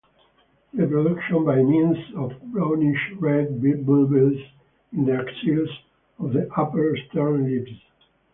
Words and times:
Reproduction 0.73 1.45
by 1.45 1.57
means 1.61 1.95
of 2.15 2.31
brownish-red 2.51 3.61
bulbils 3.85 4.41
in 4.93 5.05
the 5.05 5.13
axils 5.15 5.69
of 6.17 6.33
the 6.33 6.49
upper 6.59 6.97
stern 7.07 7.45
leaves. 7.45 7.79